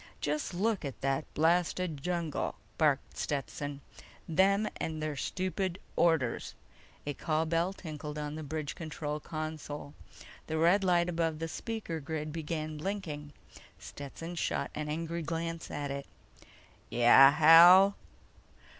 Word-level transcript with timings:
"Just 0.19 0.55
look 0.55 0.83
at 0.83 1.01
that 1.01 1.31
blasted 1.35 2.01
jungle!" 2.01 2.55
barked 2.79 3.17
Stetson. 3.19 3.81
"Them 4.27 4.67
and 4.77 4.99
their 4.99 5.15
stupid 5.15 5.77
orders!" 5.95 6.55
A 7.05 7.13
call 7.13 7.45
bell 7.45 7.71
tinkled 7.71 8.17
on 8.17 8.33
the 8.33 8.41
bridge 8.41 8.73
control 8.73 9.19
console. 9.19 9.93
The 10.47 10.57
red 10.57 10.83
light 10.83 11.07
above 11.07 11.37
the 11.37 11.47
speaker 11.47 11.99
grid 11.99 12.33
began 12.33 12.77
blinking. 12.77 13.31
Stetson 13.77 14.33
shot 14.33 14.71
an 14.73 14.89
angry 14.89 15.21
glance 15.21 15.69
at 15.69 15.91
it. 15.91 16.07
"Yeah, 16.89 17.29
Hal?" 17.29 17.95